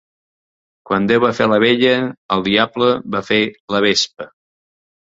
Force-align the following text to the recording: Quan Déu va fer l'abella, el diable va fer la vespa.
Quan 0.91 1.05
Déu 1.11 1.21
va 1.25 1.31
fer 1.41 1.47
l'abella, 1.53 1.93
el 2.37 2.45
diable 2.51 2.91
va 3.17 3.23
fer 3.33 3.43
la 3.77 3.85
vespa. 3.89 4.31